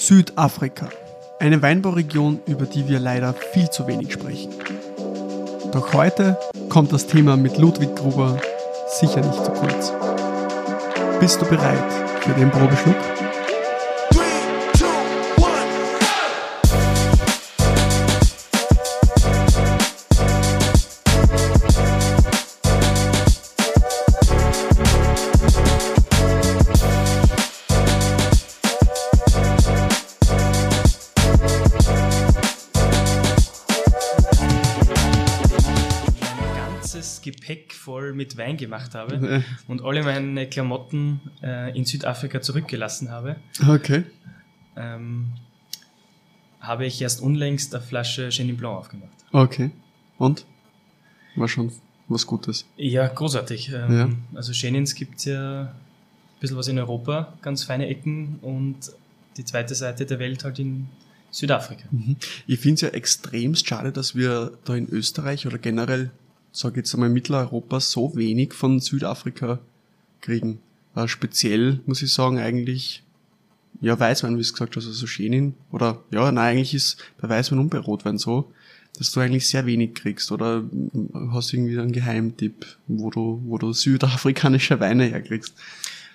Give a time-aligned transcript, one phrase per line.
[0.00, 0.88] Südafrika.
[1.40, 4.50] Eine Weinbauregion, über die wir leider viel zu wenig sprechen.
[5.72, 6.38] Doch heute
[6.70, 8.40] kommt das Thema mit Ludwig Gruber
[8.98, 9.92] sicher nicht zu kurz.
[11.20, 12.96] Bist du bereit für den Probeschluck?
[38.30, 43.36] Mit Wein gemacht habe und alle meine Klamotten äh, in Südafrika zurückgelassen habe.
[43.66, 44.04] Okay.
[44.76, 45.32] Ähm,
[46.60, 49.10] habe ich erst unlängst eine Flasche Chenin Blanc aufgemacht.
[49.32, 49.70] Okay.
[50.18, 50.46] Und?
[51.36, 51.72] War schon
[52.08, 52.66] was Gutes.
[52.76, 53.72] Ja, großartig.
[53.72, 54.08] Ähm, ja.
[54.34, 55.70] Also Chenins gibt es ja ein
[56.40, 58.76] bisschen was in Europa, ganz feine Ecken und
[59.36, 60.88] die zweite Seite der Welt halt in
[61.30, 61.84] Südafrika.
[61.90, 62.16] Mhm.
[62.46, 66.10] Ich finde es ja extremst schade, dass wir da in Österreich oder generell
[66.52, 69.58] sage jetzt einmal Mitteleuropa, so wenig von Südafrika
[70.20, 70.60] kriegen.
[70.94, 73.02] Äh, speziell muss ich sagen, eigentlich,
[73.80, 77.58] ja, Weißwein, wie du gesagt hast, also Schenin, oder, ja, nein, eigentlich ist bei Weißwein
[77.58, 78.50] und bei Rotwein so,
[78.98, 80.64] dass du eigentlich sehr wenig kriegst, oder
[81.30, 85.54] hast du irgendwie einen Geheimtipp, wo du, wo du südafrikanische Weine herkriegst?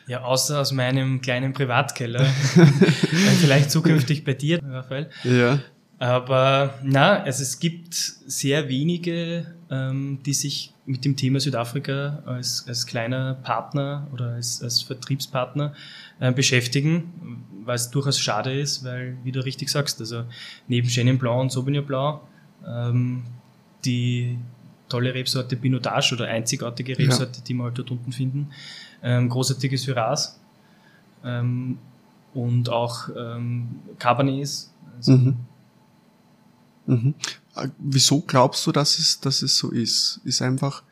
[0.08, 2.24] Ja, außer aus meinem kleinen Privatkeller.
[3.40, 5.10] Vielleicht zukünftig bei dir, Raphael.
[5.24, 5.60] Ja.
[5.98, 12.66] Aber na, also es gibt sehr wenige, ähm, die sich mit dem Thema Südafrika als,
[12.68, 15.74] als kleiner Partner oder als, als Vertriebspartner
[16.20, 20.26] äh, beschäftigen, weil es durchaus schade ist, weil, wie du richtig sagst, also
[20.68, 22.20] neben Chenin Blanc und Sauvignon Blanc
[22.68, 23.24] ähm,
[23.86, 24.38] die
[24.90, 27.44] tolle Rebsorte Pinotage oder einzigartige Rebsorte, ja.
[27.48, 28.50] die wir halt dort unten finden,
[29.02, 30.40] ähm, großartiges Shiraz
[31.24, 31.80] ähm,
[32.34, 34.72] und auch ähm, Cabernets.
[34.98, 35.38] Also mhm
[36.86, 37.16] Mhm.
[37.56, 40.22] Äh, wieso glaubst du, dass es, dass es so ist?
[40.24, 40.84] Ist einfach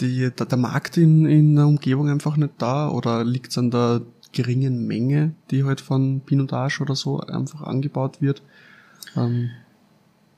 [0.00, 3.70] die, der, der Markt in, in der Umgebung einfach nicht da oder liegt es an
[3.70, 8.42] der geringen Menge, die halt von Pinotage oder so einfach angebaut wird?
[9.16, 9.50] Ähm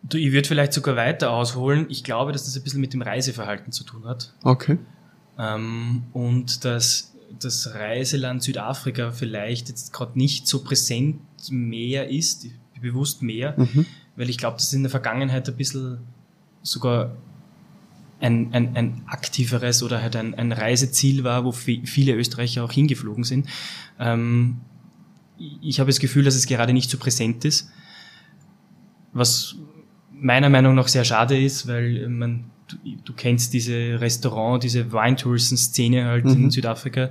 [0.02, 1.86] du, ich würde vielleicht sogar weiter ausholen.
[1.88, 4.32] Ich glaube, dass das ein bisschen mit dem Reiseverhalten zu tun hat.
[4.44, 4.78] Okay.
[5.38, 11.20] Ähm, und dass das Reiseland Südafrika vielleicht jetzt gerade nicht so präsent
[11.50, 12.46] mehr ist,
[12.80, 13.84] bewusst mehr, mhm
[14.18, 15.98] weil ich glaube, dass es in der Vergangenheit ein bisschen
[16.62, 17.16] sogar
[18.20, 23.22] ein, ein, ein aktiveres oder halt ein, ein Reiseziel war, wo viele Österreicher auch hingeflogen
[23.22, 23.48] sind.
[24.00, 24.60] Ähm,
[25.62, 27.70] ich habe das Gefühl, dass es gerade nicht so präsent ist,
[29.12, 29.54] was
[30.12, 36.06] meiner Meinung nach sehr schade ist, weil man, du, du kennst diese Restaurant, diese Weintourism-Szene
[36.06, 36.44] halt mhm.
[36.44, 37.10] in Südafrika,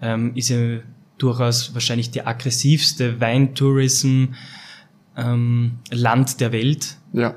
[0.00, 0.78] ähm, ist ja
[1.18, 4.26] durchaus wahrscheinlich die aggressivste Weintourism
[5.16, 6.96] ähm, Land der Welt.
[7.12, 7.34] Ja.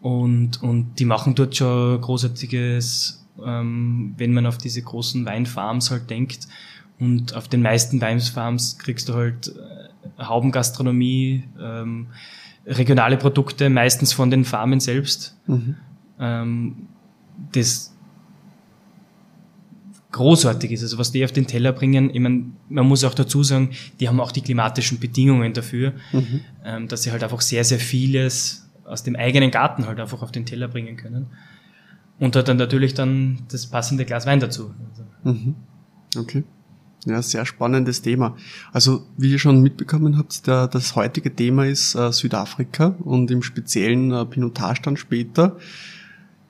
[0.00, 6.10] Und, und die machen dort schon großartiges, ähm, wenn man auf diese großen Weinfarms halt
[6.10, 6.48] denkt.
[6.98, 12.08] Und auf den meisten Weinfarms kriegst du halt äh, Haubengastronomie, ähm,
[12.66, 15.36] regionale Produkte, meistens von den Farmen selbst.
[15.46, 15.76] Mhm.
[16.18, 16.88] Ähm,
[17.52, 17.91] das
[20.12, 20.82] großartig ist.
[20.82, 23.70] Also was die auf den Teller bringen, ich meine, man muss auch dazu sagen,
[24.00, 26.40] die haben auch die klimatischen Bedingungen dafür, mhm.
[26.64, 30.32] ähm, dass sie halt einfach sehr, sehr vieles aus dem eigenen Garten halt einfach auf
[30.32, 31.26] den Teller bringen können.
[32.18, 34.74] Und dann natürlich dann das passende Glas Wein dazu.
[34.90, 35.04] Also.
[35.24, 35.54] Mhm.
[36.16, 36.44] Okay.
[37.04, 38.36] Ja, sehr spannendes Thema.
[38.72, 43.42] Also, wie ihr schon mitbekommen habt, der, das heutige Thema ist äh, Südafrika und im
[43.42, 45.56] speziellen äh, Pinotage dann später.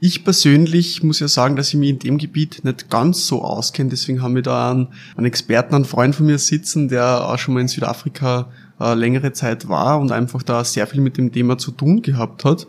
[0.04, 3.90] Ich persönlich muss ja sagen, dass ich mich in dem Gebiet nicht ganz so auskenne.
[3.90, 7.54] Deswegen haben wir da einen, einen Experten, einen Freund von mir sitzen, der auch schon
[7.54, 11.56] mal in Südafrika äh, längere Zeit war und einfach da sehr viel mit dem Thema
[11.56, 12.66] zu tun gehabt hat.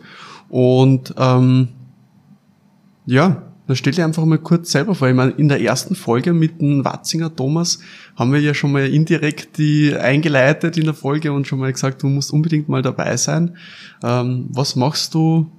[0.48, 1.70] Und ähm,
[3.04, 5.08] ja, dann stell dir einfach mal kurz selber vor.
[5.08, 7.80] Ich meine, in der ersten Folge mit dem Watzinger Thomas
[8.14, 12.04] haben wir ja schon mal indirekt die eingeleitet in der Folge und schon mal gesagt,
[12.04, 13.56] du musst unbedingt mal dabei sein.
[14.04, 15.50] Ähm, was machst du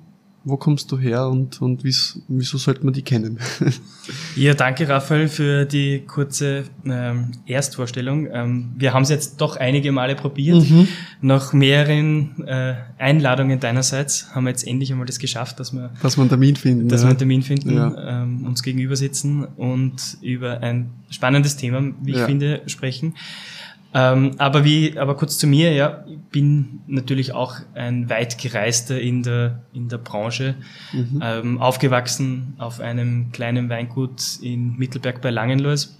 [0.46, 3.40] wo kommst du her und, und wieso sollte man die kennen?
[4.36, 8.28] ja, danke Raphael für die kurze ähm, Erstvorstellung.
[8.32, 10.70] Ähm, wir haben es jetzt doch einige Male probiert.
[10.70, 10.88] Mhm.
[11.22, 16.16] Nach mehreren äh, Einladungen deinerseits haben wir jetzt endlich einmal das geschafft, dass wir, dass
[16.16, 17.08] wir einen Termin finden, dass ja.
[17.08, 18.24] wir einen Termin finden, ja.
[18.24, 22.28] ähm, uns gegenüber sitzen und über ein spannendes Thema, wie ich ja.
[22.28, 23.16] finde, sprechen.
[23.98, 29.00] Ähm, aber wie, aber kurz zu mir, ja, ich bin natürlich auch ein weit gereister
[29.00, 30.56] in der, in der Branche,
[30.92, 31.22] mhm.
[31.24, 35.98] ähm, aufgewachsen auf einem kleinen Weingut in Mittelberg bei Langenlois.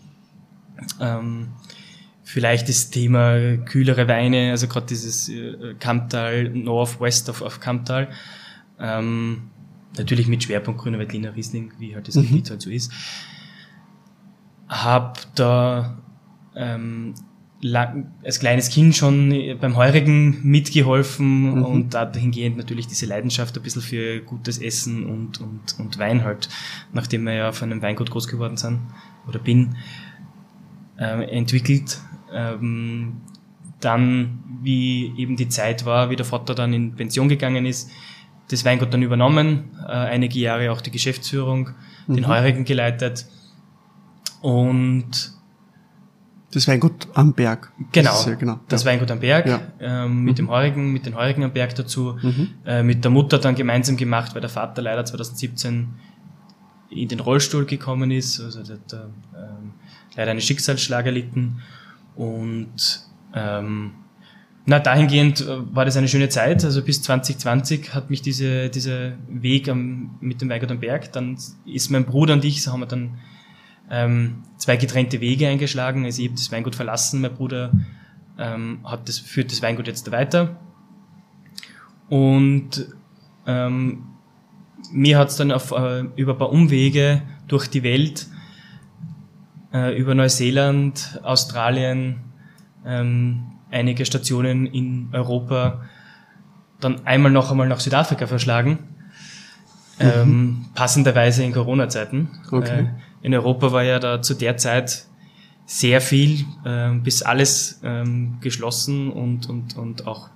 [1.00, 1.54] Ähm,
[2.22, 8.10] vielleicht das Thema kühlere Weine, also gerade dieses äh, Kamptal, Northwest of, of Kamptal.
[8.78, 9.44] Ähm,
[9.98, 12.24] natürlich mit Schwerpunkt Grüner Veltliner Riesling, wie halt das mhm.
[12.24, 12.92] Gebiet halt so ist.
[14.68, 15.98] Hab da
[16.58, 17.14] ähm,
[17.62, 21.66] lang, als kleines Kind schon beim Heurigen mitgeholfen mhm.
[21.66, 26.50] und dahingehend natürlich diese Leidenschaft ein bisschen für gutes Essen und, und, und Wein halt,
[26.94, 28.82] nachdem wir ja auf einem Weingut groß geworden sind
[29.28, 29.76] oder bin,
[30.98, 32.00] äh, entwickelt.
[32.34, 33.22] Ähm,
[33.80, 37.92] dann, wie eben die Zeit war, wie der Vater dann in Pension gegangen ist,
[38.50, 41.72] das Weingut dann übernommen, äh, einige Jahre auch die Geschäftsführung,
[42.08, 42.16] mhm.
[42.16, 43.26] den Heurigen geleitet
[44.42, 45.35] und
[46.56, 47.72] das Weingut am Berg.
[47.92, 48.60] Genau, das, ja, genau.
[48.70, 48.92] das ja.
[48.92, 49.62] Weingut am Berg ja.
[49.80, 50.38] ähm, mit mhm.
[50.38, 52.50] dem Heurigen, mit den Heurigen am Berg dazu, mhm.
[52.66, 55.90] äh, mit der Mutter dann gemeinsam gemacht, weil der Vater leider 2017
[56.90, 59.08] in den Rollstuhl gekommen ist, also der hat äh,
[60.16, 61.62] leider einen Schicksalsschlag erlitten
[62.16, 63.02] und
[63.34, 63.92] ähm,
[64.66, 66.64] na, dahingehend äh, war das eine schöne Zeit.
[66.64, 71.38] Also bis 2020 hat mich diese, dieser Weg am, mit dem Weingut am Berg, dann
[71.66, 73.20] ist mein Bruder und ich, so haben wir dann
[73.90, 76.06] ähm, zwei getrennte Wege eingeschlagen.
[76.06, 77.72] Also ich habe das Weingut verlassen, mein Bruder
[78.38, 80.58] ähm, hat das, führt das Weingut jetzt weiter.
[82.10, 82.88] Und
[83.48, 84.04] ähm,
[84.92, 88.28] mir hat es dann auf, äh, über ein paar Umwege durch die Welt,
[89.74, 92.22] äh, über Neuseeland, Australien,
[92.86, 95.82] ähm, einige Stationen in Europa
[96.80, 98.80] dann einmal noch einmal nach Südafrika verschlagen.
[100.00, 100.06] Mhm.
[100.06, 102.30] Ähm, passenderweise in Corona-Zeiten.
[102.52, 102.82] Okay.
[102.82, 102.88] Äh,
[103.26, 105.08] in Europa war ja da zu der Zeit
[105.66, 110.30] sehr viel, äh, bis alles ähm, geschlossen und, und, und auch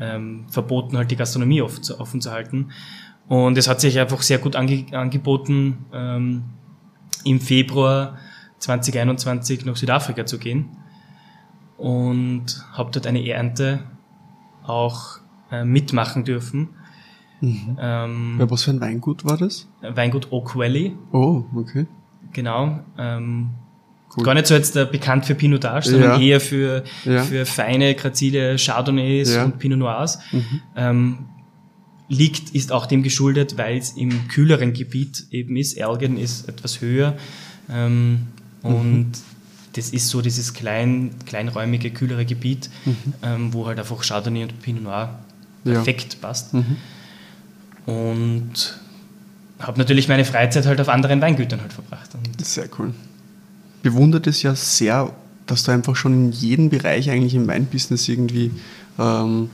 [0.00, 2.72] ähm, verboten, halt die Gastronomie offen zu, offen zu halten.
[3.28, 6.42] Und es hat sich einfach sehr gut ange angeboten, ähm,
[7.22, 8.18] im Februar
[8.58, 10.70] 2021 nach Südafrika zu gehen
[11.76, 13.84] und habe dort eine Ernte
[14.64, 15.20] auch
[15.52, 16.70] äh, mitmachen dürfen.
[17.40, 17.78] Mhm.
[17.80, 19.68] Ähm, ja, was für ein Weingut war das?
[19.80, 20.96] Weingut Oak Valley.
[21.12, 21.86] Oh, okay.
[22.32, 22.80] Genau.
[22.98, 23.50] Ähm,
[24.16, 24.24] cool.
[24.24, 26.26] Gar nicht so jetzt äh, bekannt für Pinotage, sondern ja.
[26.26, 27.22] eher für, ja.
[27.22, 29.44] für feine, grazile Chardonnays ja.
[29.44, 30.18] und Pinot Noirs.
[30.32, 30.62] Mhm.
[30.76, 31.18] Ähm,
[32.08, 35.74] liegt, ist auch dem geschuldet, weil es im kühleren Gebiet eben ist.
[35.74, 37.16] Elgin ist etwas höher.
[37.68, 38.28] Ähm,
[38.62, 39.12] und mhm
[39.76, 42.96] das ist so dieses klein, kleinräumige, kühlere Gebiet, mhm.
[43.22, 45.18] ähm, wo halt einfach Chardonnay und Pinot Noir
[45.64, 46.54] perfekt passt.
[46.54, 46.76] Mhm.
[47.84, 48.80] Und
[49.58, 52.10] habe natürlich meine Freizeit halt auf anderen Weingütern halt verbracht.
[52.42, 52.92] Sehr cool.
[53.82, 55.10] Bewundert es ja sehr,
[55.46, 58.50] dass du einfach schon in jedem Bereich eigentlich im Weinbusiness irgendwie
[58.98, 59.50] ähm,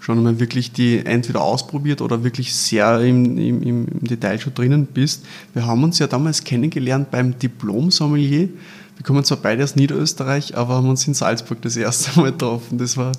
[0.00, 4.86] schon mal wirklich die entweder ausprobiert oder wirklich sehr im, im, im Detail schon drinnen
[4.86, 5.24] bist.
[5.54, 8.48] Wir haben uns ja damals kennengelernt beim Diplom-Sommelier
[8.96, 12.78] wir kommen zwar beide aus Niederösterreich, aber haben uns in Salzburg das erste Mal getroffen.
[12.78, 13.12] Das war,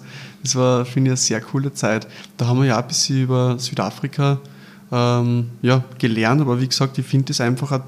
[0.43, 2.07] das war finde ich, eine sehr coole Zeit.
[2.35, 4.39] Da haben wir ja ein bisschen über Südafrika
[4.91, 7.81] ähm, ja, gelernt, aber wie gesagt, ich finde das einfach ein,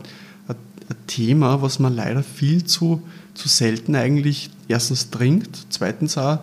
[0.47, 0.55] ein,
[0.89, 3.01] ein, Thema, was man leider viel zu,
[3.33, 6.39] zu selten eigentlich erstens trinkt, zweitens auch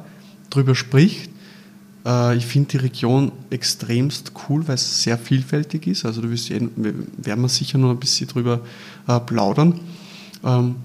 [0.50, 1.30] drüber spricht.
[2.06, 6.04] Äh, ich finde die Region extremst cool, weil es sehr vielfältig ist.
[6.04, 8.60] Also du wirst, werden wir sicher noch ein bisschen drüber
[9.06, 9.80] äh, plaudern.
[10.44, 10.76] Ähm,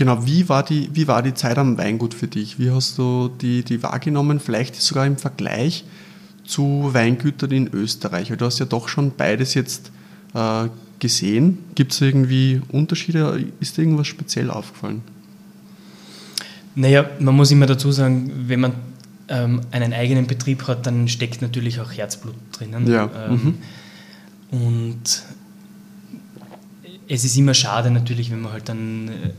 [0.00, 2.58] Genau, wie war, die, wie war die Zeit am Weingut für dich?
[2.58, 4.40] Wie hast du die, die wahrgenommen?
[4.40, 5.84] Vielleicht sogar im Vergleich
[6.50, 8.30] zu Weingütern in Österreich.
[8.30, 9.92] Weil du hast ja doch schon beides jetzt
[10.34, 11.58] äh, gesehen.
[11.74, 13.44] Gibt es irgendwie Unterschiede?
[13.60, 15.02] Ist dir irgendwas speziell aufgefallen?
[16.74, 18.72] Naja, man muss immer dazu sagen, wenn man
[19.28, 22.86] ähm, einen eigenen Betrieb hat, dann steckt natürlich auch Herzblut drinnen.
[22.90, 23.10] Ja.
[23.28, 23.58] Ähm,
[24.50, 24.58] mhm.
[24.58, 25.22] Und
[27.08, 29.30] es ist immer schade natürlich, wenn man halt dann äh,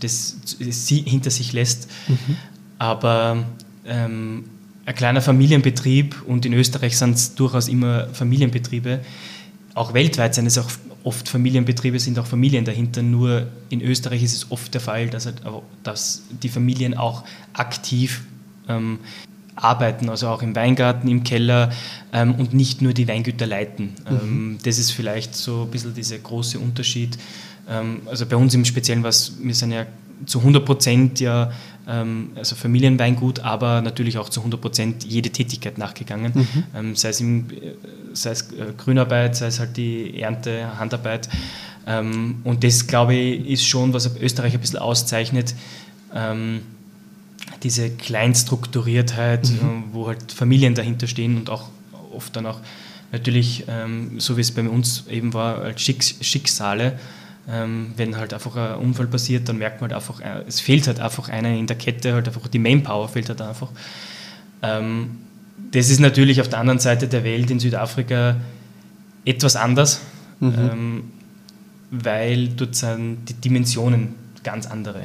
[0.00, 1.88] das, das hinter sich lässt.
[2.08, 2.36] Mhm.
[2.78, 3.44] Aber
[3.86, 4.44] ähm,
[4.84, 9.00] ein kleiner Familienbetrieb und in Österreich sind es durchaus immer Familienbetriebe.
[9.74, 10.70] Auch weltweit sind es auch
[11.04, 13.02] oft Familienbetriebe, sind auch Familien dahinter.
[13.02, 15.42] Nur in Österreich ist es oft der Fall, dass, halt,
[15.82, 18.22] dass die Familien auch aktiv
[18.68, 18.98] ähm,
[19.54, 21.70] arbeiten, also auch im Weingarten, im Keller
[22.12, 23.94] ähm, und nicht nur die Weingüter leiten.
[24.08, 24.18] Mhm.
[24.22, 27.18] Ähm, das ist vielleicht so ein bisschen dieser große Unterschied.
[27.68, 29.86] Ähm, also bei uns im Speziellen was, wir sind ja
[30.26, 31.52] zu 100 Prozent ja
[32.36, 36.64] also Familienweingut, aber natürlich auch zu 100 Prozent jede Tätigkeit nachgegangen, mhm.
[36.74, 37.74] ähm, sei es, im, äh,
[38.12, 41.28] sei es äh, Grünarbeit, sei es halt die Ernte, Handarbeit.
[41.86, 45.54] Ähm, und das, glaube ich, ist schon, was Österreich ein bisschen auszeichnet,
[46.14, 46.60] ähm,
[47.62, 49.56] diese Kleinstrukturiertheit, mhm.
[49.56, 51.68] Äh, wo halt Familien dahinter stehen und auch
[52.14, 52.60] oft dann auch
[53.10, 56.98] natürlich, ähm, so wie es bei uns eben war, als Schicks Schicksale Ähm,
[57.46, 61.00] wenn halt einfach ein Unfall passiert, dann merkt man halt einfach, äh, es fehlt halt
[61.00, 63.68] einfach einer in der Kette, halt einfach die Manpower fehlt halt einfach.
[64.62, 65.18] Ähm,
[65.72, 68.36] das ist natürlich auf der anderen Seite der Welt in Südafrika
[69.24, 70.00] etwas anders,
[70.40, 70.54] mhm.
[70.56, 71.04] ähm,
[71.90, 75.02] weil dort sind die Dimensionen ganz andere.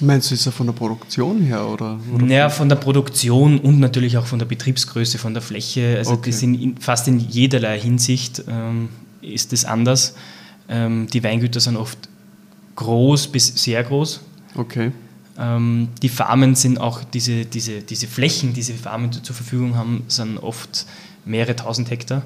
[0.00, 1.98] Meinst du, ist er von der Produktion her oder?
[2.12, 5.96] oder naja, von der Produktion und natürlich auch von der Betriebsgröße, von der Fläche.
[5.98, 6.30] Also okay.
[6.30, 8.88] das in, fast in jederlei Hinsicht ähm,
[9.22, 10.16] ist es anders.
[10.68, 11.98] Ähm, die Weingüter sind oft
[12.76, 14.20] groß bis sehr groß.
[14.56, 14.92] Okay.
[15.38, 20.04] Ähm, die Farmen sind auch, diese, diese, diese Flächen, die diese Farmen zur Verfügung haben,
[20.08, 20.86] sind oft
[21.24, 22.22] mehrere tausend Hektar.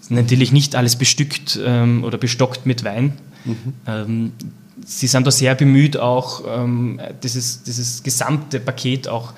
[0.00, 3.12] Sind natürlich nicht alles bestückt ähm, oder bestockt mit Wein.
[3.44, 3.56] Mhm.
[3.86, 4.32] Ähm,
[4.84, 9.32] sie sind da sehr bemüht, auch ähm, dieses, dieses gesamte Paket auch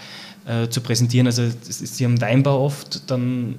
[0.46, 1.26] äh, zu präsentieren.
[1.26, 3.56] Also ist, sie haben Weinbau oft, dann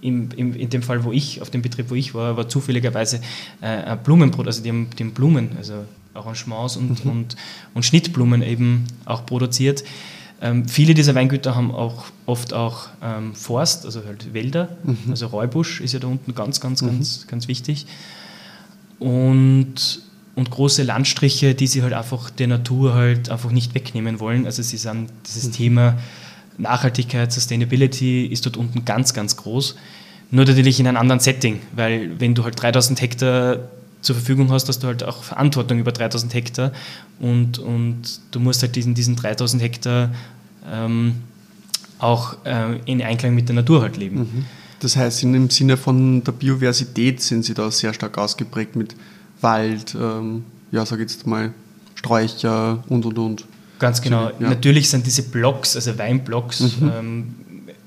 [0.00, 3.20] im, im, in dem Fall, wo ich, auf dem Betrieb, wo ich war, war zufälligerweise
[3.60, 7.10] äh, Blumenbrot, also die haben, die haben Blumen, also Arrangements und, mhm.
[7.10, 7.36] und,
[7.74, 9.84] und Schnittblumen eben auch produziert.
[10.40, 14.96] Ähm, viele dieser Weingüter haben auch oft auch ähm, Forst, also halt Wälder, mhm.
[15.10, 16.88] also Räubusch ist ja da unten ganz, ganz, mhm.
[16.88, 17.86] ganz, ganz wichtig.
[19.00, 20.02] Und,
[20.36, 24.46] und große Landstriche, die sie halt einfach der Natur halt einfach nicht wegnehmen wollen.
[24.46, 25.52] Also sie sind dieses mhm.
[25.52, 25.98] Thema
[26.58, 29.76] Nachhaltigkeit, Sustainability ist dort unten ganz, ganz groß.
[30.30, 33.58] Nur natürlich in einem anderen Setting, weil wenn du halt 3000 Hektar
[34.02, 36.72] zur Verfügung hast, hast du halt auch Verantwortung über 3000 Hektar
[37.18, 40.10] und, und du musst halt diesen, diesen 3000 Hektar
[40.70, 41.14] ähm,
[41.98, 44.18] auch äh, in Einklang mit der Natur halt leben.
[44.18, 44.44] Mhm.
[44.80, 48.94] Das heißt, im Sinne von der Biodiversität sind Sie da sehr stark ausgeprägt mit
[49.40, 51.52] Wald, ähm, ja, sag jetzt mal
[51.94, 53.44] Sträucher und und und.
[53.78, 54.30] Ganz genau.
[54.38, 54.48] Ja.
[54.48, 56.92] Natürlich sind diese Blocks, also Weinblocks, mhm.
[56.98, 57.34] ähm,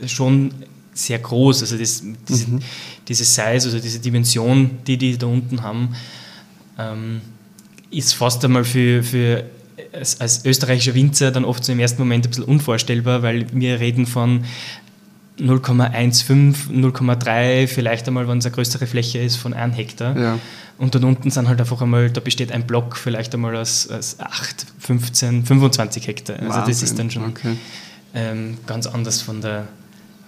[0.08, 0.52] schon
[0.94, 1.62] sehr groß.
[1.62, 2.60] Also das, diese, mhm.
[3.08, 5.96] diese Size, also diese Dimension, die die da unten haben,
[6.78, 7.22] ähm,
[7.90, 9.46] ist fast einmal für, für
[9.94, 13.80] als, als, österreichischer Winzer dann oft so im ersten Moment ein bisschen unvorstellbar, weil wir
[13.80, 14.46] reden von
[15.40, 20.18] 0,15, 0,3, vielleicht einmal, wenn es eine größere Fläche ist, von 1 Hektar.
[20.18, 20.40] Ja.
[20.82, 24.20] Und dann unten sind halt einfach einmal, da besteht ein Block vielleicht einmal aus, aus
[24.20, 26.38] 8, 15, 25 Hektar.
[26.40, 26.72] Also Wahnsinn.
[26.74, 27.56] das ist dann schon okay.
[28.16, 29.68] ähm, ganz anders von der,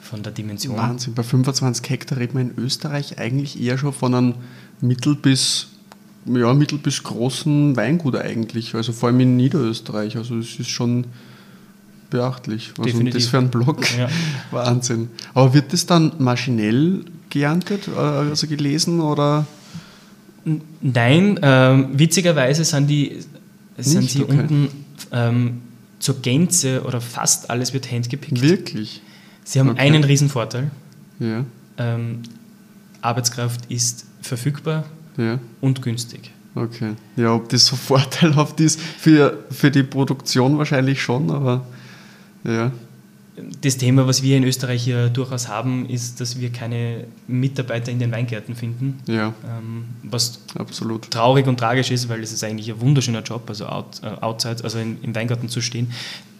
[0.04, 0.78] von der Dimension.
[0.78, 4.36] Wahnsinn, bei 25 Hektar redet man in Österreich eigentlich eher schon von einem
[4.80, 5.70] mittel- bis,
[6.26, 10.18] ja, mittel- bis großen Weingut eigentlich, also vor allem in Niederösterreich.
[10.18, 11.06] Also es ist schon
[12.12, 12.74] beachtlich.
[12.78, 13.22] Was Definitiv.
[13.24, 13.82] das für ein Block?
[13.98, 14.08] Ja.
[14.52, 15.10] Wahnsinn.
[15.34, 19.48] Aber wird das dann maschinell geerntet, äh, also gelesen oder?
[20.82, 23.20] Nein, ähm, witzigerweise sind die
[23.78, 24.40] sind Nicht, sie okay.
[24.40, 24.70] unten
[25.12, 25.62] ähm,
[26.00, 28.42] zur Gänze oder fast alles wird handgepickt.
[28.42, 29.02] Wirklich?
[29.44, 29.80] Sie haben okay.
[29.80, 30.70] einen riesen Vorteil.
[31.20, 31.46] Ja.
[31.78, 32.20] Ähm,
[33.02, 34.86] Arbeitskraft ist verfügbar
[35.18, 35.40] ja.
[35.62, 36.32] und günstig.
[36.56, 36.94] Okay.
[37.16, 41.66] Ja, ob das so vorteilhaft ist für, für die Produktion wahrscheinlich schon, aber
[42.44, 42.72] ja.
[43.62, 47.98] Das Thema, was wir in Österreich ja durchaus haben, ist, dass wir keine Mitarbeiter in
[47.98, 49.00] den Weingärten finden.
[49.08, 49.34] Ja.
[49.44, 51.10] Ähm, was Absolut.
[51.10, 54.64] traurig und tragisch ist, weil es ist eigentlich ein wunderschöner Job, also out, äh, outside,
[54.64, 55.92] also in, im Weingarten zu stehen.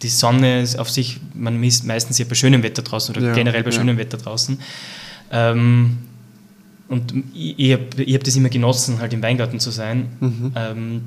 [0.02, 3.34] Die Sonne ist auf sich, man ist meistens ja bei schönem Wetter draußen oder ja,
[3.34, 3.76] generell bei ja.
[3.76, 4.58] schönem Wetter draußen.
[5.32, 5.98] Ähm,
[6.88, 10.10] und ich, ich habe hab das immer genossen, halt im Weingarten zu sein.
[10.20, 10.52] Mhm.
[10.54, 11.02] Ähm,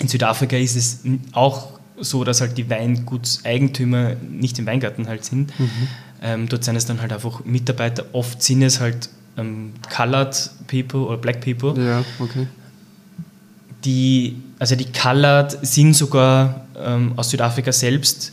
[0.00, 1.00] in Südafrika ist es
[1.32, 5.58] auch so, dass halt die Weingutseigentümer nicht im Weingarten halt sind.
[5.58, 5.70] Mhm.
[6.22, 8.04] Ähm, dort sind es dann halt einfach Mitarbeiter.
[8.12, 11.80] Oft sind es halt ähm, Colored People oder Black People.
[11.82, 12.46] Ja, okay.
[13.84, 18.32] Die, also die Colored sind sogar ähm, aus Südafrika selbst.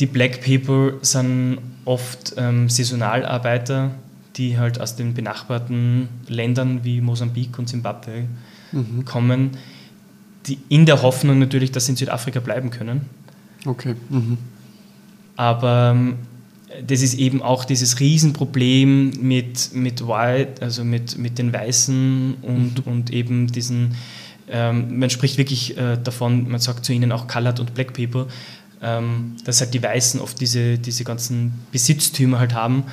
[0.00, 3.90] Die Black People sind oft ähm, Saisonalarbeiter,
[4.36, 8.24] die halt aus den benachbarten Ländern wie Mosambik und Zimbabwe
[8.72, 9.04] mhm.
[9.04, 9.50] kommen
[10.46, 13.02] die, in der Hoffnung natürlich, dass sie in Südafrika bleiben können.
[13.64, 13.94] Okay.
[14.10, 14.38] Mhm.
[15.36, 16.16] Aber ähm,
[16.86, 22.86] das ist eben auch dieses Riesenproblem mit, mit White, also mit, mit den Weißen und,
[22.86, 22.92] mhm.
[22.92, 23.94] und eben diesen,
[24.48, 28.26] ähm, man spricht wirklich äh, davon, man sagt zu ihnen auch Colored und Black People,
[28.82, 32.84] ähm, dass halt die Weißen oft diese, diese ganzen Besitztümer halt haben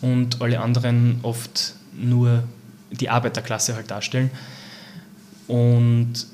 [0.00, 2.44] und alle anderen oft nur
[2.90, 4.30] die Arbeiterklasse halt darstellen.
[5.46, 6.26] Und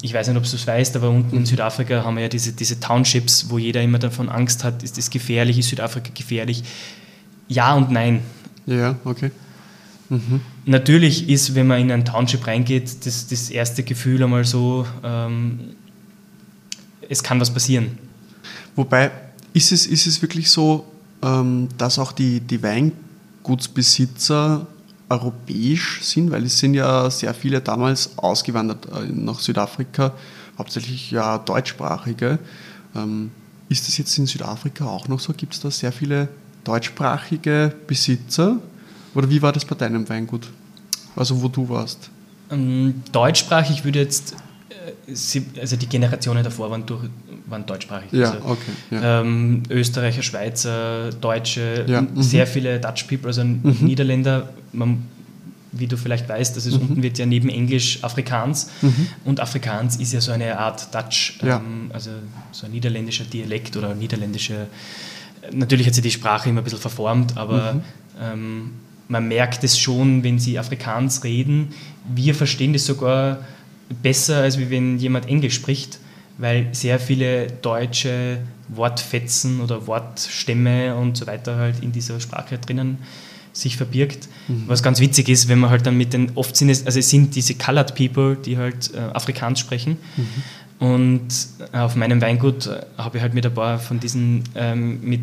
[0.00, 2.52] ich weiß nicht, ob du es weißt, aber unten in Südafrika haben wir ja diese,
[2.52, 6.64] diese Townships, wo jeder immer davon Angst hat, ist das gefährlich, ist Südafrika gefährlich?
[7.48, 8.22] Ja und nein.
[8.64, 9.30] Ja, okay.
[10.08, 10.40] Mhm.
[10.64, 15.74] Natürlich ist, wenn man in ein Township reingeht, das, das erste Gefühl einmal so, ähm,
[17.08, 17.98] es kann was passieren.
[18.76, 19.10] Wobei,
[19.52, 20.86] ist es, ist es wirklich so,
[21.22, 24.66] ähm, dass auch die, die Weingutsbesitzer
[25.08, 30.12] europäisch sind, weil es sind ja sehr viele damals ausgewandert äh, nach Südafrika,
[30.58, 32.38] hauptsächlich ja deutschsprachige.
[32.94, 33.30] Ähm,
[33.68, 35.32] ist das jetzt in Südafrika auch noch so?
[35.32, 36.28] Gibt es da sehr viele
[36.64, 38.58] deutschsprachige Besitzer?
[39.14, 40.48] Oder wie war das bei deinem Weingut?
[41.16, 42.10] Also wo du warst?
[42.50, 44.34] Ähm, deutschsprachig würde jetzt,
[45.06, 47.04] äh, also die Generationen davor waren, durch,
[47.46, 48.12] waren deutschsprachig.
[48.12, 48.72] Ja, also, okay.
[48.90, 49.20] Ja.
[49.20, 52.22] Ähm, Österreicher, Schweizer, Deutsche, Ja, mhm.
[52.22, 54.48] sehr viele Dutch People, also Niederländer.
[54.74, 55.06] Man,
[55.72, 56.82] wie du vielleicht weißt, das ist Mhm.
[56.88, 58.70] unten wird ja neben Englisch Afrikaans
[59.24, 61.56] und Afrikaans ist ja so eine Art Dutch, Ja.
[61.56, 62.10] ähm, also
[62.52, 64.66] so ein niederländischer Dialekt oder niederländische.
[65.52, 67.82] Natürlich hat sich die Sprache immer ein bisschen verformt, aber
[68.22, 68.70] ähm,
[69.08, 71.74] man merkt es schon, wenn sie Afrikaans reden.
[72.14, 73.38] Wir verstehen das sogar
[74.02, 75.98] besser, als wenn jemand Englisch spricht,
[76.38, 78.38] weil sehr viele deutsche
[78.68, 82.98] Wortfetzen oder Wortstämme und so weiter halt in dieser Sprache drinnen
[83.54, 84.28] sich verbirgt.
[84.66, 87.08] Was ganz witzig ist, wenn man halt dann mit den, oft sind es, also es
[87.08, 89.96] sind diese Colored People, die halt äh, Afrikaans sprechen.
[90.78, 91.28] Und
[91.72, 95.20] äh, auf meinem Weingut äh, habe ich halt mit ein paar von diesen, ähm, mit,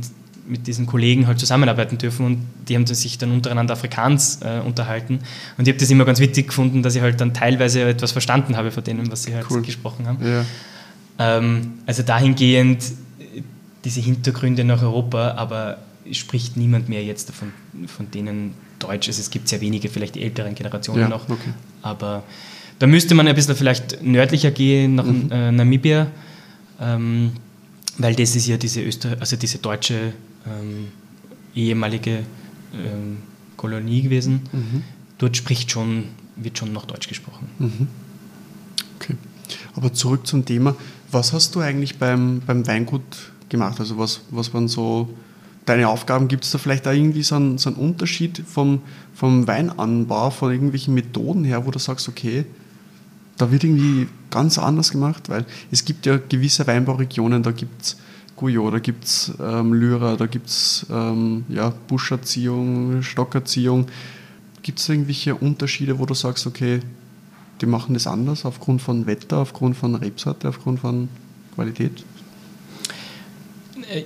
[0.48, 5.20] mit diesen Kollegen halt zusammenarbeiten dürfen und die haben sich dann untereinander Afrikaans äh, unterhalten.
[5.58, 8.56] Und ich habe das immer ganz witzig gefunden, dass ich halt dann teilweise etwas verstanden
[8.56, 9.62] habe von denen, was sie halt Cool.
[9.62, 10.18] gesprochen haben.
[10.26, 10.46] Ja.
[11.20, 12.82] Ähm, also dahingehend
[13.20, 13.42] äh,
[13.86, 15.78] diese Hintergründe nach Europa, aber
[16.12, 17.52] spricht niemand mehr jetzt davon,
[17.88, 19.08] von denen Deutsch.
[19.08, 21.30] Also es gibt sehr wenige, vielleicht die älteren Generationen Ja, noch.
[21.30, 21.54] okay.
[21.82, 22.24] Aber
[22.80, 25.32] da müsste man ein bisschen vielleicht nördlicher gehen, nach Mhm.
[25.32, 26.08] äh, Namibia,
[26.80, 27.32] ähm,
[27.98, 30.14] weil das ist ja diese, Öster also diese deutsche
[30.48, 30.88] ähm,
[31.54, 32.20] ehemalige
[32.74, 33.18] ähm,
[33.58, 34.42] Kolonie gewesen.
[34.52, 34.84] Mhm.
[35.20, 36.06] Dort spricht schon,
[36.36, 37.48] wird schon noch Deutsch gesprochen.
[39.00, 39.16] Okay.
[39.76, 40.76] Aber zurück zum Thema.
[41.12, 43.04] Was hast du eigentlich beim, beim Weingut
[43.50, 43.80] gemacht?
[43.80, 45.10] Also was, was waren so
[45.66, 46.28] deine Aufgaben?
[46.28, 48.82] Gibt es da vielleicht auch irgendwie so einen, so einen Unterschied vom,
[49.14, 52.46] vom Weinanbau, von irgendwelchen Methoden her, wo du sagst, okay,
[53.38, 55.30] da wird irgendwie ganz anders gemacht?
[55.30, 57.98] Weil es gibt ja gewisse Weinbauregionen, da gibt es
[58.36, 63.88] Guyot, da gibt es ähm, Lyra, da gibt es ähm, ja, Buscherziehung, Stockerziehung.
[64.64, 66.80] Gibt es irgendwelche Unterschiede, wo du sagst, okay,
[67.62, 71.10] die machen das anders aufgrund von Wetter, aufgrund von Rebsorte, aufgrund von
[71.54, 72.04] Qualität?
[73.92, 74.04] Äh,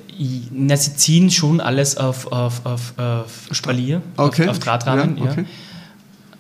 [0.52, 4.44] Na, sie ziehen schon alles auf, auf, auf, auf Spalier, Okay.
[4.44, 5.18] auf, auf Drahtrahmen.
[5.18, 5.46] Ja, Ja, okay.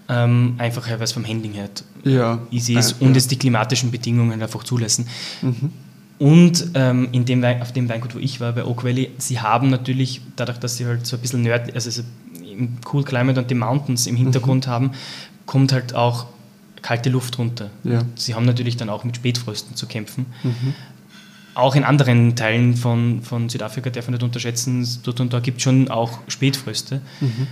[0.07, 1.69] Ähm, einfach weil es vom Handling her
[2.03, 2.39] Ja.
[2.51, 3.17] easy ist und ja.
[3.17, 5.07] es die klimatischen Bedingungen einfach zulassen.
[5.41, 5.71] Mhm.
[6.19, 9.39] Und ähm, in dem Wein, auf dem Weingut, wo ich war, bei Oak Valley, sie
[9.39, 12.03] haben natürlich, dadurch, dass sie halt so ein bisschen nördlich, also so
[12.49, 14.91] im Cool Climate und die Mountains im Hintergrund haben,
[15.45, 16.27] kommt halt auch
[16.81, 17.69] kalte Luft runter.
[17.83, 18.03] Ja.
[18.15, 20.27] Sie haben natürlich dann auch mit Spätfrösten zu kämpfen.
[20.43, 20.73] Mhm.
[21.55, 25.57] Auch in anderen Teilen von, von Südafrika darf man nicht unterschätzen, dort und da gibt
[25.57, 27.01] es schon auch Spätfröste.
[27.21, 27.47] Mhm.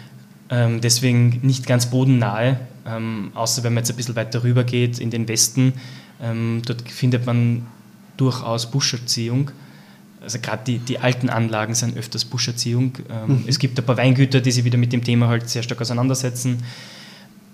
[0.49, 4.99] Ähm, deswegen nicht ganz bodennahe, ähm, außer wenn man jetzt ein bisschen weiter rüber geht
[4.99, 5.73] in den Westen.
[6.21, 7.65] Ähm, dort findet man
[8.17, 9.51] durchaus Buscherziehung.
[10.21, 12.97] Also gerade die, die alten Anlagen sind öfters Buscherziehung.
[13.09, 15.81] Ähm, Es gibt ein paar Weingüter, die sich wieder mit dem Thema halt sehr stark
[15.81, 16.63] auseinandersetzen.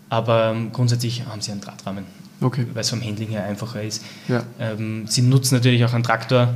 [0.10, 2.06] Aber ähm, grundsätzlich haben sie einen Drahtrahmen,
[2.42, 2.66] Okay.
[2.74, 4.04] weil es vom Handling her einfacher ist.
[4.28, 4.44] Ja.
[4.60, 6.54] Ähm, sie nutzen natürlich auch einen Traktor,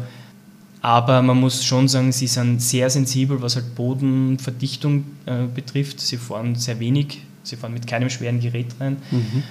[0.81, 5.99] aber man muss schon sagen, sie sind sehr sensibel, was halt Bodenverdichtung äh, betrifft.
[5.99, 8.97] Sie fahren sehr wenig, sie fahren mit keinem schweren Gerät rein.
[9.11, 9.43] Mhm.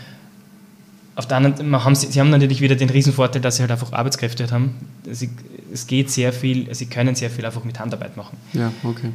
[1.15, 3.93] Auf der anderen haben, sie, sie haben natürlich wieder den Riesenvorteil, dass sie halt einfach
[3.93, 4.75] Arbeitskräfte halt haben.
[5.11, 5.31] Sie,
[5.73, 8.37] es geht sehr viel, sie können sehr viel einfach mit Handarbeit machen.
[8.55, 9.11] Ja, okay.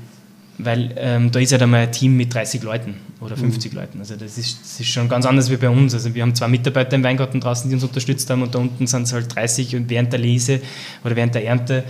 [0.59, 3.99] Weil ähm, da ist ja dann mal ein Team mit 30 Leuten oder 50 Leuten.
[3.99, 5.93] Also das ist, das ist schon ganz anders wie bei uns.
[5.93, 8.87] Also wir haben zwei Mitarbeiter im Weingarten draußen, die uns unterstützt haben und da unten
[8.87, 10.59] sind es halt 30 und während der Lese
[11.03, 11.83] oder während der Ernte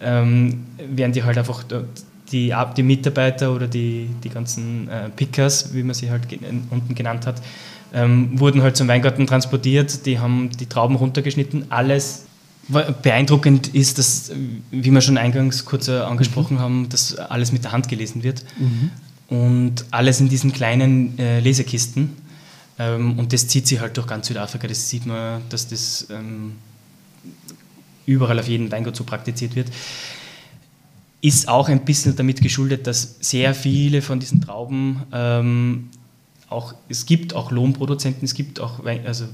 [0.00, 1.64] ähm, werden die halt einfach
[2.32, 6.66] die, Ab- die Mitarbeiter oder die, die ganzen äh, Pickers, wie man sie halt gen-
[6.70, 7.42] unten genannt hat,
[7.92, 12.23] ähm, wurden halt zum Weingarten transportiert, die haben die Trauben runtergeschnitten, alles
[12.68, 14.30] Beeindruckend ist, dass,
[14.70, 18.44] wie wir schon eingangs kurz äh, angesprochen haben, dass alles mit der Hand gelesen wird.
[19.28, 22.16] Und alles in diesen kleinen äh, Lesekisten.
[22.78, 24.66] Ähm, und das zieht sich halt durch ganz Südafrika.
[24.66, 26.52] Das sieht man, dass das ähm,
[28.06, 29.68] überall auf jedem Weingut so praktiziert wird.
[31.20, 35.88] Ist auch ein bisschen damit geschuldet, dass sehr viele von diesen Trauben ähm,
[36.50, 39.24] auch, es gibt auch Lohnproduzenten, es gibt auch Wein, also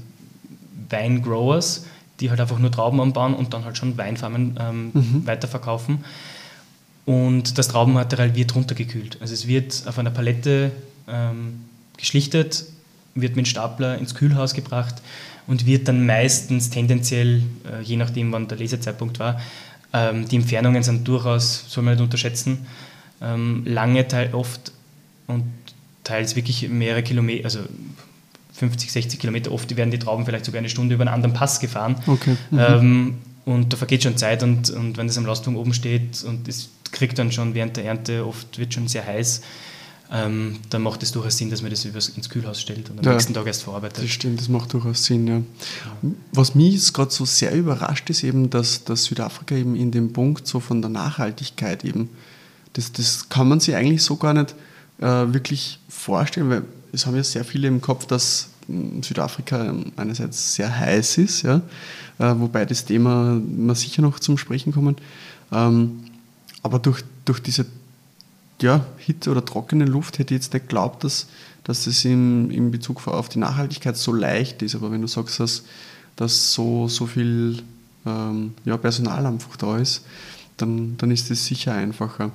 [0.89, 1.85] Weingrowers,
[2.21, 4.91] die halt einfach nur Trauben anbauen und dann halt schon Weinfarmen ähm,
[5.25, 6.05] weiterverkaufen.
[7.05, 9.17] Und das Traubenmaterial wird runtergekühlt.
[9.21, 10.71] Also es wird auf einer Palette
[11.07, 11.61] ähm,
[11.97, 12.65] geschlichtet,
[13.15, 14.95] wird mit Stapler ins Kühlhaus gebracht
[15.47, 19.41] und wird dann meistens tendenziell, äh, je nachdem wann der Lesezeitpunkt war,
[19.93, 22.65] ähm, die Entfernungen sind durchaus, soll man nicht unterschätzen,
[23.21, 24.71] ähm, lange Teil oft
[25.27, 25.43] und
[26.03, 27.59] teils wirklich mehrere Kilometer, also
[28.53, 31.59] 50, 60 Kilometer, oft werden die Trauben vielleicht sogar eine Stunde über einen anderen Pass
[31.59, 31.95] gefahren.
[32.05, 32.35] Okay.
[32.51, 32.59] Mhm.
[32.59, 36.47] Ähm, und da vergeht schon Zeit und, und wenn das am Lastwagen oben steht und
[36.47, 39.41] es kriegt dann schon während der Ernte, oft wird schon sehr heiß,
[40.13, 43.13] ähm, dann macht es durchaus Sinn, dass man das ins Kühlhaus stellt und am ja,
[43.13, 44.03] nächsten Tag erst verarbeitet.
[44.03, 45.37] Das stimmt, das macht durchaus Sinn, ja.
[45.37, 46.11] ja.
[46.33, 50.45] Was mich gerade so sehr überrascht, ist eben, dass, dass Südafrika eben in dem Punkt
[50.47, 52.09] so von der Nachhaltigkeit eben,
[52.73, 54.53] das, das kann man sich eigentlich so gar nicht
[54.99, 60.55] äh, wirklich vorstellen, weil es haben ja sehr viele im Kopf, dass hm, Südafrika einerseits
[60.55, 61.61] sehr heiß ist, ja,
[62.19, 64.95] äh, wobei das Thema wir sicher noch zum Sprechen kommen.
[65.51, 66.03] Ähm,
[66.63, 67.65] aber durch, durch diese
[68.61, 71.27] ja, Hitze oder trockene Luft hätte ich jetzt nicht geglaubt, dass,
[71.63, 74.75] dass es in, in Bezug auf die Nachhaltigkeit so leicht ist.
[74.75, 75.63] Aber wenn du sagst, dass,
[76.15, 77.63] dass so, so viel
[78.05, 80.05] ähm, ja, Personal einfach da ist,
[80.57, 82.31] dann, dann ist es sicher einfacher.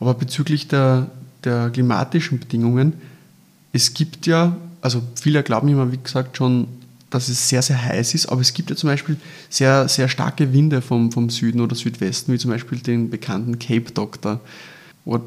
[0.00, 1.10] Aber bezüglich der,
[1.44, 2.94] der klimatischen Bedingungen,
[3.74, 6.68] es gibt ja, also viele glauben immer, wie gesagt, schon,
[7.10, 9.16] dass es sehr, sehr heiß ist, aber es gibt ja zum Beispiel
[9.50, 13.90] sehr, sehr starke Winde vom, vom Süden oder Südwesten, wie zum Beispiel den bekannten Cape
[13.92, 14.40] Doctor.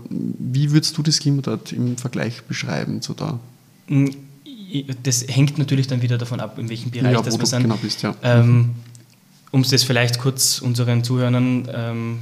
[0.09, 3.37] Wie würdest du das Klima dort im Vergleich beschreiben zu da?
[3.87, 4.07] Mm,
[5.03, 7.63] das hängt natürlich dann wieder davon ab, in welchem Bereich ja, das wir sind.
[7.63, 8.15] Genau bist, ja.
[8.23, 8.71] ähm,
[9.51, 12.19] um es das vielleicht kurz unseren Zuhörern ähm,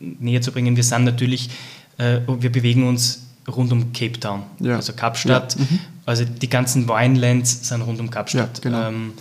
[0.00, 1.50] näher zu bringen, wir sind natürlich,
[1.98, 4.76] äh, wir bewegen uns rund um Cape Town, ja.
[4.76, 5.54] also Kapstadt.
[5.54, 5.60] Ja.
[5.60, 5.78] Mhm.
[6.04, 8.58] Also die ganzen Winelands sind rund um Kapstadt.
[8.58, 8.88] Ja, genau.
[8.88, 9.12] ähm,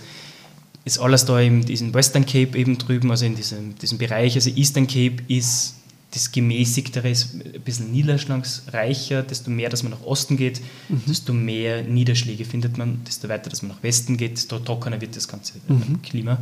[0.83, 4.35] ist alles da in diesem Western Cape eben drüben, also in diesem, diesem Bereich.
[4.35, 5.75] Also Eastern Cape ist
[6.11, 11.01] das gemäßigtere ist ein bisschen niederschlagsreicher, desto mehr, dass man nach Osten geht, mhm.
[11.07, 15.15] desto mehr Niederschläge findet man, desto weiter, dass man nach Westen geht, desto trockener wird
[15.15, 16.01] das ganze mhm.
[16.01, 16.37] Klima.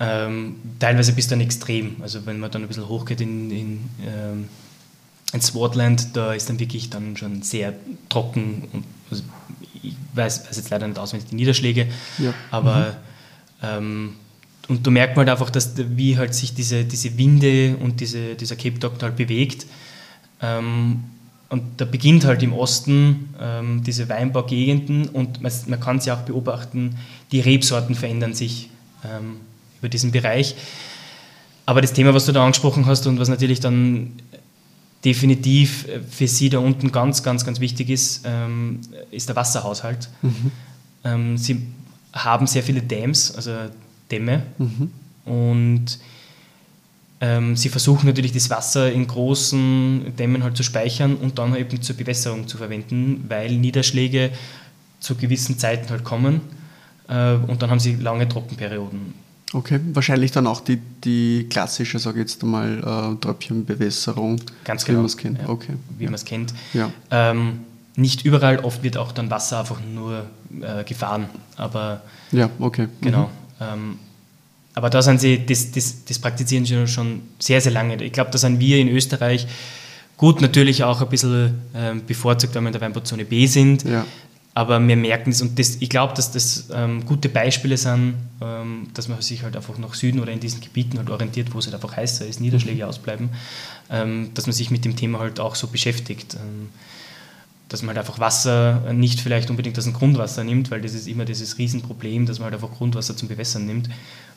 [0.00, 4.48] Ähm, teilweise bis dann extrem, also wenn man dann ein bisschen hochgeht in, in, ähm,
[5.34, 7.74] in Swartland, da ist dann wirklich dann schon sehr
[8.08, 9.22] trocken und also
[9.82, 12.32] ich weiß, weiß, jetzt leider nicht auswendig die Niederschläge, ja.
[12.50, 12.96] aber
[13.60, 13.66] mhm.
[13.68, 14.14] ähm,
[14.68, 18.34] und da merkt man halt einfach, dass wie halt sich diese, diese Winde und diese,
[18.34, 19.66] dieser Cape Doctor halt bewegt.
[20.40, 21.04] Ähm,
[21.50, 26.22] und da beginnt halt im Osten ähm, diese Weinbaugegenden und man, man kann sie auch
[26.22, 26.96] beobachten,
[27.30, 28.70] die Rebsorten verändern sich
[29.04, 29.36] ähm,
[29.80, 30.56] über diesen Bereich.
[31.66, 34.12] Aber das Thema, was du da angesprochen hast und was natürlich dann
[35.04, 40.08] definitiv für Sie da unten ganz, ganz, ganz wichtig ist, ähm, ist der Wasserhaushalt.
[40.22, 40.50] Mhm.
[41.04, 41.66] Ähm, sie
[42.12, 43.52] haben sehr viele Dams, also
[44.10, 44.42] Dämme.
[44.58, 44.90] Mhm.
[45.24, 45.98] Und
[47.20, 51.80] ähm, sie versuchen natürlich das Wasser in großen Dämmen halt zu speichern und dann eben
[51.80, 54.30] zur Bewässerung zu verwenden, weil Niederschläge
[55.00, 56.40] zu gewissen Zeiten halt kommen
[57.08, 59.23] äh, und dann haben sie lange Trockenperioden.
[59.54, 64.40] Okay, wahrscheinlich dann auch die, die klassische, sage ich jetzt einmal, äh, Tröpfchenbewässerung.
[64.64, 64.98] Ganz genau.
[64.98, 65.38] Wie man es kennt.
[65.38, 65.74] Ja, okay.
[65.96, 66.52] Wie man es kennt.
[66.72, 66.90] Ja.
[67.12, 67.60] Ähm,
[67.94, 70.26] nicht überall, oft wird auch dann Wasser einfach nur
[70.60, 72.88] äh, gefahren, aber ja, okay.
[73.00, 73.24] Genau.
[73.24, 73.28] Mhm.
[73.60, 73.98] Ähm,
[74.74, 78.02] aber da sind sie, das, das, das praktizieren sie schon sehr, sehr lange.
[78.02, 79.46] Ich glaube, da sind wir in Österreich
[80.16, 83.84] gut natürlich auch ein bisschen ähm, bevorzugt, wenn wir in der Weinbauzone B sind.
[83.84, 84.04] Ja.
[84.56, 88.86] Aber wir merken es und das, ich glaube, dass das ähm, gute Beispiele sind, ähm,
[88.94, 91.66] dass man sich halt einfach nach Süden oder in diesen Gebieten halt orientiert, wo es
[91.66, 92.88] halt einfach heißer ist, Niederschläge mhm.
[92.88, 93.30] ausbleiben,
[93.90, 96.34] ähm, dass man sich mit dem Thema halt auch so beschäftigt.
[96.34, 96.68] Ähm,
[97.68, 101.08] dass man halt einfach Wasser nicht vielleicht unbedingt aus dem Grundwasser nimmt, weil das ist
[101.08, 103.88] immer dieses Riesenproblem, dass man halt einfach Grundwasser zum Bewässern nimmt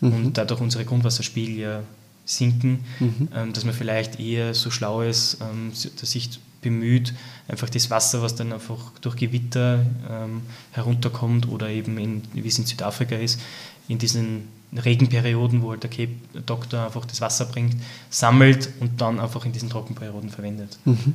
[0.01, 0.13] mhm.
[0.13, 1.83] und dadurch unsere Grundwasserspiegel ja
[2.27, 3.29] sinken, mhm.
[3.33, 6.29] ähm, dass man vielleicht eher so schlau ist, ähm, sich
[6.61, 7.13] bemüht,
[7.47, 12.59] einfach das Wasser, was dann einfach durch Gewitter ähm, herunterkommt oder eben, in, wie es
[12.59, 13.39] in Südafrika ist,
[13.87, 16.11] in diesen Regenperioden, wo halt der Cape
[16.45, 17.77] Doktor einfach das Wasser bringt,
[18.09, 20.77] sammelt und dann einfach in diesen Trockenperioden verwendet.
[20.83, 21.13] Mhm.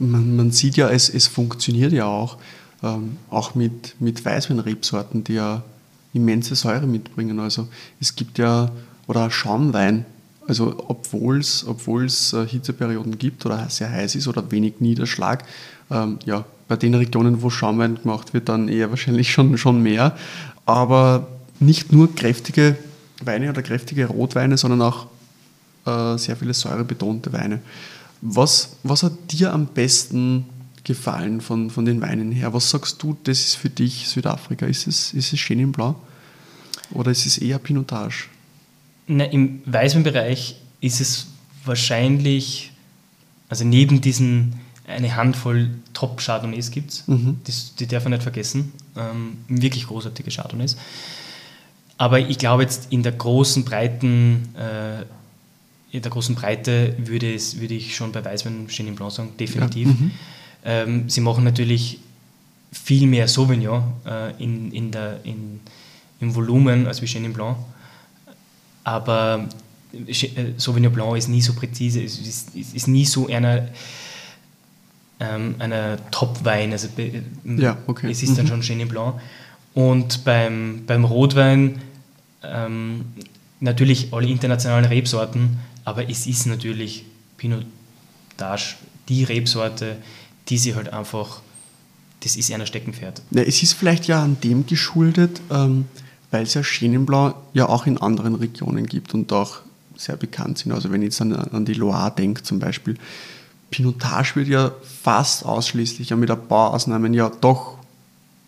[0.00, 2.38] Man, man, sieht ja, es, es funktioniert ja auch,
[2.82, 5.62] ähm, auch mit, mit Weißweinrebsorten, die ja
[6.12, 7.38] immense Säure mitbringen.
[7.38, 7.68] Also
[8.00, 8.72] es gibt ja,
[9.06, 10.04] oder Schaumwein,
[10.48, 15.44] also obwohl es äh, Hitzeperioden gibt oder sehr heiß ist oder wenig Niederschlag,
[15.90, 20.16] ähm, ja, bei den Regionen, wo Schaumwein gemacht wird, dann eher wahrscheinlich schon, schon mehr.
[20.64, 21.26] Aber
[21.60, 22.76] nicht nur kräftige
[23.22, 25.06] Weine oder kräftige Rotweine, sondern auch
[25.86, 27.60] äh, sehr viele säurebetonte Weine.
[28.20, 30.46] Was, was hat dir am besten
[30.84, 32.54] gefallen von, von den Weinen her?
[32.54, 34.66] Was sagst du, das ist für dich Südafrika?
[34.66, 35.96] Ist es, ist es Chenin Blanc
[36.92, 38.28] oder ist es eher Pinotage?
[39.06, 41.26] Na, Im Weißweinbereich ist es
[41.64, 42.72] wahrscheinlich,
[43.48, 47.40] also neben diesen eine Handvoll Top-Chardonnays gibt es, mhm.
[47.78, 50.76] die darf man nicht vergessen, ähm, wirklich großartige Chardonnays.
[51.98, 55.04] Aber ich glaube jetzt in der großen, breiten äh,
[55.92, 59.88] in der großen Breite würde, es, würde ich schon bei Weißwein Chenin Blanc sagen, definitiv.
[59.88, 59.94] Ja.
[59.94, 60.10] Mhm.
[60.64, 61.98] Ähm, sie machen natürlich
[62.72, 65.60] viel mehr Sauvignon äh, in, in der, in,
[66.18, 67.58] im Volumen als wie Chenin Blanc.
[68.84, 69.48] Aber
[69.92, 72.18] äh, Sauvignon Blanc ist nie so präzise, ist,
[72.54, 73.68] ist, ist nie so einer,
[75.20, 76.72] ähm, einer Top-Wein.
[76.72, 76.88] Also,
[77.44, 78.10] ja, okay.
[78.10, 78.50] Es ist dann mhm.
[78.50, 79.20] schon Chenin Blanc.
[79.74, 81.80] Und beim, beim Rotwein
[82.42, 83.06] ähm,
[83.60, 87.04] natürlich alle internationalen Rebsorten, aber es ist natürlich
[87.36, 87.64] Pinot
[88.42, 88.76] Pinotage
[89.08, 89.96] die Rebsorte,
[90.48, 91.40] die sie halt einfach,
[92.20, 93.22] das ist einer Steckenpferd.
[93.30, 95.86] Ja, es ist vielleicht ja an dem geschuldet, ähm,
[96.32, 97.06] weil es ja Chenin
[97.52, 99.60] ja auch in anderen Regionen gibt und auch
[99.96, 100.72] sehr bekannt sind.
[100.72, 102.96] Also wenn ich jetzt an, an die Loire denke zum Beispiel,
[103.70, 107.78] Pinotage wird ja fast ausschließlich, ja mit ein paar Ausnahmen ja doch,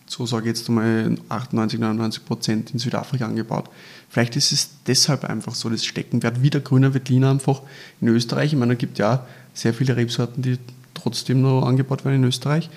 [0.07, 3.69] so sage ich jetzt einmal 98, 99 Prozent in Südafrika angebaut.
[4.09, 7.63] Vielleicht ist es deshalb einfach so das Steckenwert, wie der grüne Veltliner einfach
[8.01, 8.53] in Österreich.
[8.53, 10.59] Ich meine, es gibt ja sehr viele Rebsorten, die
[10.95, 12.71] trotzdem noch angebaut werden in Österreich.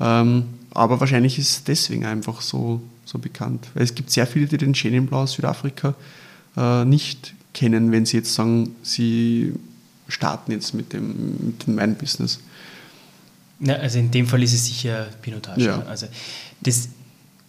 [0.00, 3.68] Ähm, aber wahrscheinlich ist es deswegen einfach so, so bekannt.
[3.74, 5.94] Weil es gibt sehr viele, die den Blanc aus Südafrika
[6.56, 9.54] äh, nicht kennen, wenn sie jetzt sagen, sie
[10.08, 12.40] starten jetzt mit dem, mit dem Weinbusiness.
[13.60, 15.64] Ja, also in dem Fall ist es sicher Pinotage.
[15.64, 15.82] Ja.
[15.82, 16.06] Also
[16.60, 16.88] das,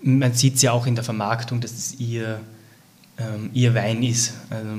[0.01, 2.39] man sieht es ja auch in der Vermarktung, dass es ihr,
[3.17, 4.33] ähm, ihr Wein ist.
[4.49, 4.69] Also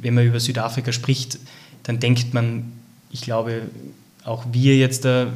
[0.00, 1.38] wenn man über Südafrika spricht,
[1.82, 2.72] dann denkt man,
[3.10, 3.62] ich glaube,
[4.24, 5.32] auch wir jetzt, da,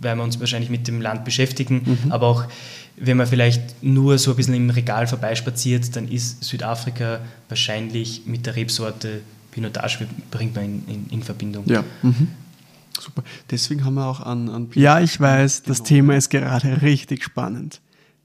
[0.00, 2.12] weil wir uns wahrscheinlich mit dem Land beschäftigen, mhm.
[2.12, 2.44] aber auch
[2.96, 8.46] wenn man vielleicht nur so ein bisschen im Regal vorbeispaziert, dann ist Südafrika wahrscheinlich mit
[8.46, 11.64] der Rebsorte Pinotage bringt man in, in, in Verbindung.
[11.66, 11.82] Ja.
[12.02, 12.28] Mhm.
[13.00, 13.22] Super.
[13.50, 17.24] Deswegen haben wir auch an, an Pinot Ja, ich weiß, das Thema ist gerade richtig
[17.24, 17.80] spannend.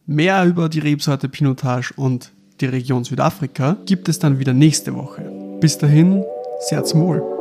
[0.06, 5.22] Mehr über die Rebsorte Pinotage und die Region Südafrika gibt es dann wieder nächste Woche.
[5.60, 6.24] Bis dahin,
[6.70, 7.41] sehr zum Wohl.